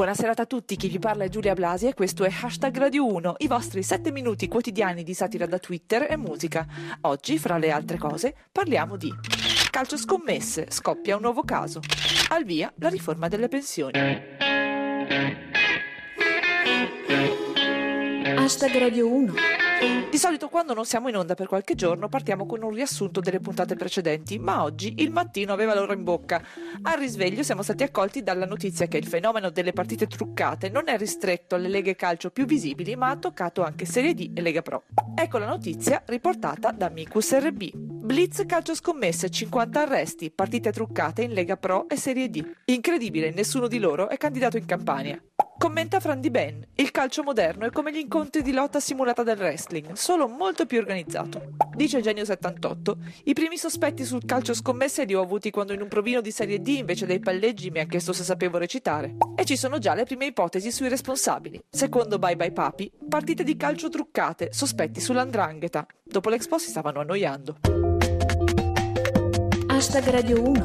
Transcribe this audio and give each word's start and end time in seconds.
Buonasera 0.00 0.32
a 0.34 0.46
tutti, 0.46 0.76
chi 0.76 0.88
vi 0.88 0.98
parla 0.98 1.24
è 1.24 1.28
Giulia 1.28 1.52
Blasi 1.52 1.86
e 1.86 1.92
questo 1.92 2.24
è 2.24 2.30
Hashtag 2.32 2.74
Radio 2.78 3.04
1, 3.06 3.34
i 3.40 3.46
vostri 3.46 3.82
7 3.82 4.10
minuti 4.10 4.48
quotidiani 4.48 5.02
di 5.02 5.12
satira 5.12 5.44
da 5.44 5.58
Twitter 5.58 6.06
e 6.10 6.16
musica. 6.16 6.66
Oggi, 7.02 7.36
fra 7.36 7.58
le 7.58 7.70
altre 7.70 7.98
cose, 7.98 8.34
parliamo 8.50 8.96
di 8.96 9.12
calcio 9.70 9.98
scommesse, 9.98 10.68
scoppia 10.70 11.16
un 11.16 11.20
nuovo 11.20 11.42
caso, 11.42 11.82
al 12.30 12.44
via 12.44 12.72
la 12.76 12.88
riforma 12.88 13.28
delle 13.28 13.48
pensioni. 13.48 13.92
Hashtag 18.38 18.78
Radio 18.78 19.06
1 19.06 19.59
di 20.10 20.18
solito 20.18 20.48
quando 20.48 20.74
non 20.74 20.84
siamo 20.84 21.08
in 21.08 21.16
onda 21.16 21.34
per 21.34 21.46
qualche 21.46 21.74
giorno 21.74 22.08
partiamo 22.08 22.44
con 22.44 22.62
un 22.62 22.70
riassunto 22.70 23.20
delle 23.20 23.40
puntate 23.40 23.76
precedenti, 23.76 24.38
ma 24.38 24.62
oggi 24.62 24.94
il 24.98 25.10
mattino 25.10 25.52
aveva 25.52 25.74
l'ora 25.74 25.94
in 25.94 26.02
bocca. 26.02 26.42
Al 26.82 26.98
risveglio 26.98 27.42
siamo 27.42 27.62
stati 27.62 27.82
accolti 27.82 28.22
dalla 28.22 28.44
notizia 28.44 28.86
che 28.88 28.96
il 28.96 29.06
fenomeno 29.06 29.50
delle 29.50 29.72
partite 29.72 30.06
truccate 30.06 30.68
non 30.68 30.88
è 30.88 30.98
ristretto 30.98 31.54
alle 31.54 31.68
leghe 31.68 31.96
calcio 31.96 32.30
più 32.30 32.44
visibili, 32.44 32.96
ma 32.96 33.10
ha 33.10 33.16
toccato 33.16 33.62
anche 33.62 33.84
Serie 33.84 34.14
D 34.14 34.32
e 34.34 34.40
Lega 34.40 34.62
Pro. 34.62 34.82
Ecco 35.14 35.38
la 35.38 35.46
notizia 35.46 36.02
riportata 36.06 36.72
da 36.72 36.88
Micus 36.88 37.32
RB. 37.38 37.70
Blitz 37.74 38.44
calcio 38.46 38.74
scommesse, 38.74 39.30
50 39.30 39.80
arresti, 39.80 40.30
partite 40.30 40.72
truccate 40.72 41.22
in 41.22 41.32
Lega 41.32 41.56
Pro 41.56 41.88
e 41.88 41.96
Serie 41.96 42.28
D. 42.28 42.44
Incredibile, 42.64 43.30
nessuno 43.30 43.68
di 43.68 43.78
loro 43.78 44.08
è 44.08 44.16
candidato 44.16 44.56
in 44.56 44.66
Campania. 44.66 45.22
Commenta 45.60 46.00
Fran 46.00 46.22
Di 46.22 46.30
Ben, 46.30 46.66
il 46.76 46.90
calcio 46.90 47.22
moderno 47.22 47.66
è 47.66 47.70
come 47.70 47.92
gli 47.92 47.98
incontri 47.98 48.40
di 48.40 48.50
lotta 48.50 48.80
simulata 48.80 49.22
del 49.22 49.36
wrestling, 49.36 49.92
solo 49.92 50.26
molto 50.26 50.64
più 50.64 50.78
organizzato. 50.78 51.50
Dice 51.74 52.00
Genio78, 52.00 52.94
i 53.24 53.34
primi 53.34 53.58
sospetti 53.58 54.02
sul 54.04 54.24
calcio 54.24 54.54
scommesse 54.54 55.04
li 55.04 55.14
ho 55.14 55.20
avuti 55.20 55.50
quando 55.50 55.74
in 55.74 55.82
un 55.82 55.88
provino 55.88 56.22
di 56.22 56.30
Serie 56.30 56.62
D 56.62 56.68
invece 56.68 57.04
dei 57.04 57.18
palleggi 57.20 57.68
mi 57.68 57.80
ha 57.80 57.84
chiesto 57.84 58.14
se 58.14 58.24
sapevo 58.24 58.56
recitare. 58.56 59.16
E 59.36 59.44
ci 59.44 59.58
sono 59.58 59.76
già 59.76 59.92
le 59.92 60.04
prime 60.04 60.24
ipotesi 60.24 60.72
sui 60.72 60.88
responsabili. 60.88 61.62
Secondo 61.68 62.18
Bye 62.18 62.36
Bye 62.36 62.52
Papi, 62.52 62.90
partite 63.06 63.44
di 63.44 63.58
calcio 63.58 63.90
truccate, 63.90 64.54
sospetti 64.54 64.98
sull'andrangheta. 64.98 65.86
Dopo 66.02 66.30
l'Expo 66.30 66.56
si 66.56 66.70
stavano 66.70 67.00
annoiando. 67.00 67.89
Hashtag 69.80 70.10
Radio 70.10 70.42
1 70.42 70.62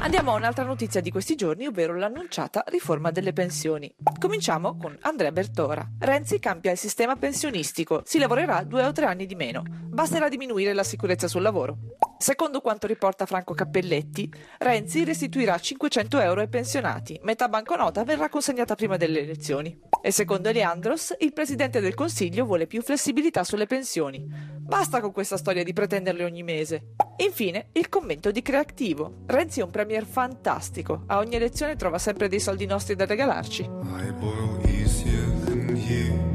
Andiamo 0.00 0.32
a 0.32 0.36
un'altra 0.36 0.64
notizia 0.64 1.00
di 1.00 1.10
questi 1.10 1.34
giorni, 1.34 1.64
ovvero 1.64 1.96
l'annunciata 1.96 2.62
riforma 2.66 3.10
delle 3.10 3.32
pensioni. 3.32 3.90
Cominciamo 4.20 4.76
con 4.76 4.94
Andrea 5.00 5.32
Bertora. 5.32 5.92
Renzi 5.98 6.38
cambia 6.38 6.72
il 6.72 6.76
sistema 6.76 7.16
pensionistico, 7.16 8.02
si 8.04 8.18
lavorerà 8.18 8.64
due 8.64 8.84
o 8.84 8.92
tre 8.92 9.06
anni 9.06 9.24
di 9.24 9.34
meno. 9.34 9.62
Basterà 9.66 10.28
diminuire 10.28 10.74
la 10.74 10.84
sicurezza 10.84 11.26
sul 11.26 11.40
lavoro. 11.40 11.78
Secondo 12.22 12.60
quanto 12.60 12.86
riporta 12.86 13.26
Franco 13.26 13.52
Cappelletti, 13.52 14.32
Renzi 14.58 15.02
restituirà 15.02 15.58
500 15.58 16.20
euro 16.20 16.40
ai 16.40 16.46
pensionati, 16.46 17.18
metà 17.24 17.48
banconota 17.48 18.04
verrà 18.04 18.28
consegnata 18.28 18.76
prima 18.76 18.96
delle 18.96 19.18
elezioni. 19.18 19.76
E 20.00 20.12
secondo 20.12 20.52
Leandros, 20.52 21.16
il 21.18 21.32
Presidente 21.32 21.80
del 21.80 21.94
Consiglio 21.94 22.44
vuole 22.44 22.68
più 22.68 22.80
flessibilità 22.80 23.42
sulle 23.42 23.66
pensioni. 23.66 24.24
Basta 24.56 25.00
con 25.00 25.10
questa 25.10 25.36
storia 25.36 25.64
di 25.64 25.72
pretenderle 25.72 26.22
ogni 26.22 26.44
mese. 26.44 26.94
Infine, 27.16 27.70
il 27.72 27.88
commento 27.88 28.30
di 28.30 28.40
Creativo. 28.40 29.22
Renzi 29.26 29.58
è 29.58 29.64
un 29.64 29.70
premier 29.70 30.06
fantastico. 30.06 31.02
A 31.06 31.18
ogni 31.18 31.34
elezione 31.34 31.74
trova 31.74 31.98
sempre 31.98 32.28
dei 32.28 32.38
soldi 32.38 32.66
nostri 32.66 32.94
da 32.94 33.04
regalarci. 33.04 33.62
I 33.62 34.12
boil 34.12 34.60
easier 34.62 35.26
than 35.44 35.76
you, 35.76 36.31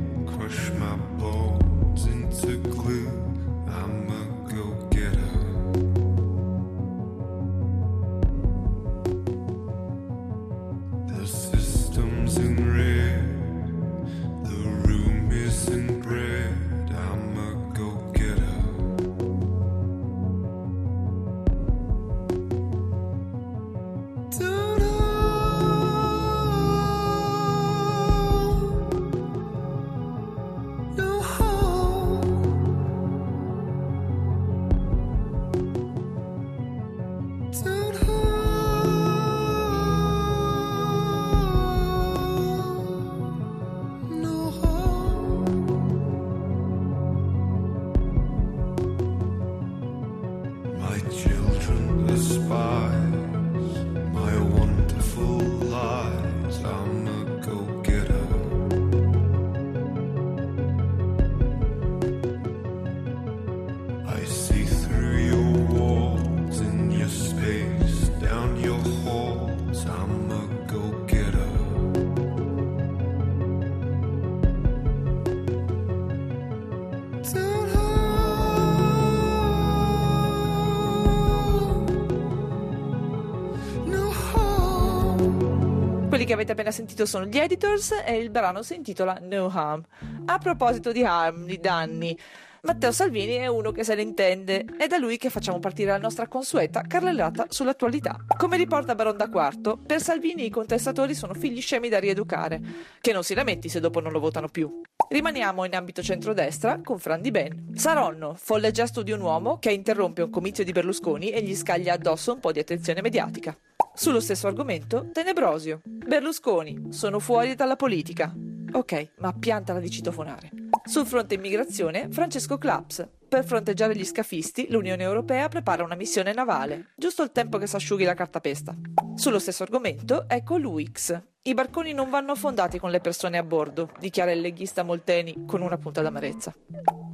che 86.28 86.34
avete 86.34 86.52
appena 86.52 86.72
sentito 86.72 87.06
sono 87.06 87.24
gli 87.24 87.38
editors 87.38 88.04
e 88.06 88.18
il 88.18 88.30
brano 88.30 88.62
si 88.62 88.76
intitola 88.76 89.18
No 89.22 89.48
Harm. 89.48 89.82
A 90.26 90.38
proposito 90.38 90.92
di 90.92 91.06
harm, 91.06 91.46
di 91.46 91.58
danni, 91.58 92.20
Matteo 92.64 92.92
Salvini 92.92 93.36
è 93.36 93.48
uno 93.48 93.72
che 93.72 93.86
se 93.86 93.96
ne 93.96 94.02
intende. 94.02 94.66
È 94.78 94.88
da 94.88 94.98
lui 94.98 95.16
che 95.16 95.30
facciamo 95.30 95.60
partire 95.60 95.92
la 95.92 95.98
nostra 95.98 96.28
consueta 96.28 96.82
carrellata 96.82 97.46
sull'attualità. 97.48 98.18
Come 98.36 98.58
riporta 98.58 98.94
Baron 98.94 99.16
da 99.16 99.30
Quarto, 99.30 99.78
per 99.78 100.02
Salvini 100.02 100.46
i 100.46 100.50
contestatori 100.50 101.16
sono 101.16 101.34
figli 101.34 101.62
scemi 101.62 101.88
da 101.88 101.98
rieducare, 101.98 102.59
che 103.00 103.14
non 103.14 103.24
si 103.24 103.34
lamenti 103.34 103.70
se 103.70 103.80
dopo 103.80 104.02
non 104.02 104.12
lo 104.12 104.20
votano 104.20 104.50
più. 104.50 104.82
Rimaniamo 105.08 105.64
in 105.64 105.76
ambito 105.76 106.04
centrodestra 106.04 106.82
con 106.84 107.00
Fran 107.00 107.22
Di 107.22 107.32
Ben. 107.32 107.70
Saronno, 107.74 108.34
folle 108.36 108.72
gesto 108.72 109.02
di 109.02 109.14
un 109.14 109.22
uomo 109.22 109.59
che 109.59 109.72
interrompe 109.72 110.24
un 110.24 110.30
comizio 110.30 110.66
di 110.66 110.74
Berlusconi 110.74 111.30
e 111.30 111.42
gli 111.42 111.56
scaglia 111.56 111.94
addosso 111.94 112.34
un 112.34 112.42
po' 112.42 112.52
di 112.52 112.59
attenzione 112.59 113.02
mediatica. 113.02 113.58
Sullo 113.97 114.19
stesso 114.19 114.46
argomento, 114.46 115.09
Tenebrosio. 115.12 115.81
Berlusconi, 115.84 116.90
sono 116.90 117.18
fuori 117.18 117.56
dalla 117.56 117.75
politica. 117.75 118.31
Ok, 118.74 119.13
ma 119.18 119.34
piantala 119.34 119.80
di 119.80 119.90
citofonare. 119.90 120.52
Sul 120.84 121.08
fronte 121.08 121.34
immigrazione, 121.34 122.08
Francesco 122.12 122.59
Claps. 122.59 123.08
Per 123.28 123.44
fronteggiare 123.44 123.96
gli 123.96 124.06
scafisti, 124.06 124.68
l'Unione 124.69 125.02
Europea 125.02 125.47
prepara 125.47 125.84
una 125.84 125.96
missione 125.96 126.32
navale, 126.32 126.94
giusto 126.96 127.23
il 127.23 127.32
tempo 127.32 127.58
che 127.58 127.66
si 127.66 127.76
asciughi 127.76 128.03
la 128.03 128.14
cartapesta. 128.14 128.78
Sullo 129.16 129.40
stesso 129.40 129.64
argomento, 129.64 130.26
ecco 130.29 130.58
l'UX. 130.58 131.20
I 131.41 131.55
barconi 131.55 131.91
non 131.91 132.11
vanno 132.11 132.34
affondati 132.34 132.78
con 132.78 132.91
le 132.91 132.99
persone 132.99 133.40
a 133.40 133.44
bordo, 133.44 133.90
dichiara 133.97 134.32
il 134.32 134.41
leghista 134.41 134.84
Molteni 134.84 135.46
con 135.47 135.64
una 135.64 135.79
punta 135.79 136.03
d'amarezza. 136.03 136.53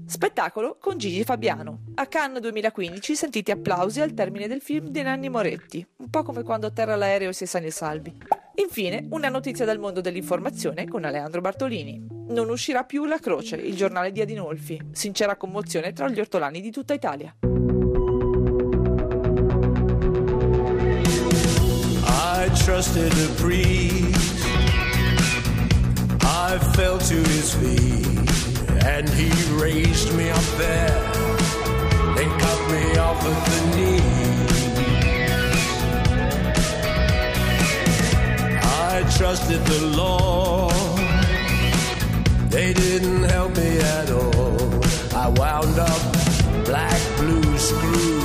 Spettacolo 0.06 0.78
con 0.80 0.98
Gigi 0.98 1.24
Fabiano. 1.24 1.84
A 1.96 2.08
Cannes 2.08 2.42
2015 2.42 3.16
sentiti 3.16 3.52
applausi 3.52 4.02
al 4.02 4.14
termine 4.14 4.48
del 4.48 4.62
film 4.62 4.88
di 4.88 5.02
Nanni 5.02 5.30
Moretti, 5.30 5.86
un 5.98 6.10
po' 6.10 6.24
come 6.24 6.44
quando 6.44 6.68
atterra 6.68 6.96
l'aereo 6.96 7.30
e 7.30 7.34
si 7.34 7.46
è 7.46 7.48
sani 7.48 7.68
e 7.68 7.72
salvi. 7.72 8.14
Infine, 8.56 9.08
una 9.10 9.30
notizia 9.30 9.66
dal 9.66 9.80
mondo 9.80 10.02
dell'informazione 10.02 10.88
con 10.88 11.06
Aleandro 11.06 11.42
Bartolini. 11.42 12.06
Non 12.28 12.50
uscirà 12.50 12.84
più 12.84 13.06
La 13.06 13.18
Croce, 13.18 13.56
il 13.56 13.76
giornale 13.76 14.12
di 14.12 14.22
Adinolfi. 14.22 14.80
Sincera 14.92 15.36
commozione 15.36 15.94
tra 15.94 16.08
gli 16.10 16.20
ortolani 16.20 16.62
di 16.62 16.72
tutta 16.72 16.94
Italia. 16.94 17.34
I 22.06 22.50
trusted 22.66 23.12
the 23.12 23.34
priest. 23.42 24.46
I 26.22 26.60
fell 26.74 26.98
to 26.98 27.16
his 27.16 27.54
feet. 27.56 28.23
And 28.86 29.08
he 29.10 29.32
raised 29.54 30.16
me 30.16 30.30
up 30.30 30.48
there 30.58 31.24
of 33.26 33.46
the 33.50 33.62
need. 33.78 34.02
I 38.62 39.04
trusted 39.18 39.62
the 39.66 39.82
Lord. 40.02 40.74
They 42.50 42.74
didn't 42.74 43.24
help 43.24 43.56
me 43.58 43.80
at 43.80 44.10
all. 44.12 44.84
I 45.16 45.28
wound 45.30 45.80
up 45.80 46.04
black 46.66 47.02
blue 47.18 47.58
screwed 47.58 48.23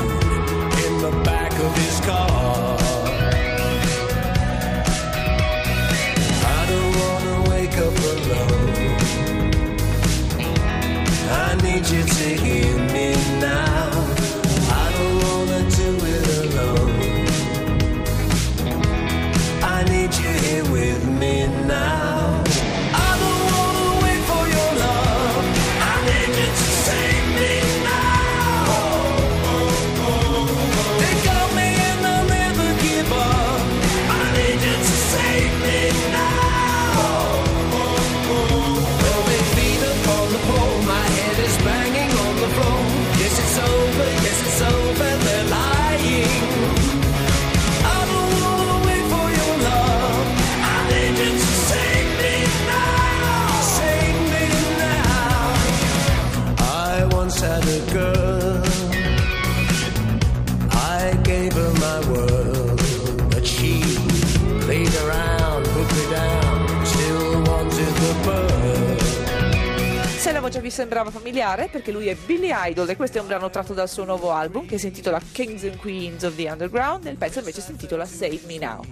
La 70.49 70.55
voce 70.55 70.67
vi 70.67 70.75
sembrava 70.75 71.11
familiare, 71.11 71.69
perché 71.71 71.93
lui 71.93 72.07
è 72.07 72.15
Billy 72.15 72.49
Idol 72.51 72.89
e 72.89 72.97
questo 72.97 73.19
è 73.19 73.21
un 73.21 73.27
brano 73.27 73.51
tratto 73.51 73.75
dal 73.75 73.87
suo 73.87 74.05
nuovo 74.05 74.31
album 74.31 74.65
che 74.65 74.79
si 74.79 74.87
intitola 74.87 75.21
Kings 75.33 75.65
and 75.65 75.77
Queens 75.77 76.23
of 76.23 76.37
the 76.37 76.49
Underground 76.49 77.05
e 77.05 77.11
il 77.11 77.19
pezzo 77.19 77.41
invece 77.41 77.61
si 77.61 77.73
intitola 77.73 78.07
Save 78.07 78.41
Me 78.47 78.57
Now. 78.57 78.83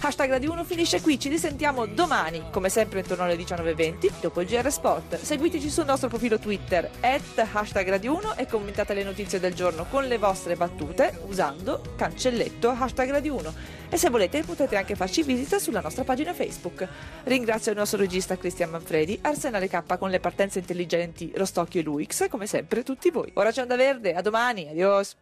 Hashtag 0.00 0.30
Radio 0.30 0.52
1 0.52 0.64
finisce 0.64 1.00
qui, 1.00 1.18
ci 1.18 1.28
risentiamo 1.28 1.84
domani, 1.84 2.44
come 2.52 2.68
sempre 2.68 3.00
intorno 3.00 3.24
alle 3.24 3.34
19.20, 3.34 4.12
dopo 4.20 4.40
il 4.40 4.46
GR 4.46 4.70
Sport. 4.70 5.20
Seguiteci 5.20 5.68
sul 5.68 5.86
nostro 5.86 6.08
profilo 6.08 6.38
Twitter, 6.38 6.88
at 7.00 7.48
hashtag 7.52 7.88
Radio 7.88 8.16
1 8.16 8.36
e 8.36 8.46
commentate 8.46 8.94
le 8.94 9.02
notizie 9.02 9.40
del 9.40 9.54
giorno 9.54 9.86
con 9.90 10.04
le 10.04 10.16
vostre 10.16 10.54
battute 10.54 11.18
usando 11.26 11.82
cancelletto 11.96 12.70
hashtag 12.70 13.10
Radio 13.10 13.34
1. 13.34 13.54
E 13.90 13.96
se 13.96 14.08
volete 14.08 14.44
potete 14.44 14.76
anche 14.76 14.94
farci 14.94 15.24
visita 15.24 15.58
sulla 15.58 15.80
nostra 15.80 16.04
pagina 16.04 16.32
Facebook. 16.32 16.86
Ringrazio 17.24 17.72
il 17.72 17.78
nostro 17.78 17.98
regista 17.98 18.38
Cristian 18.38 18.70
Manfredi, 18.70 19.18
Arsenale 19.22 19.68
K 19.68 19.98
con 19.98 20.10
le 20.10 20.20
partenze 20.20 20.60
intelligenti 20.60 21.32
Rostocchio 21.34 21.80
e 21.80 21.82
Luix, 21.84 22.28
come 22.28 22.46
sempre 22.46 22.84
tutti 22.84 23.10
voi. 23.10 23.30
Ora 23.34 23.50
c'è 23.50 23.62
Onda 23.62 23.76
Verde, 23.76 24.14
a 24.14 24.22
domani, 24.22 24.68
adios! 24.68 25.16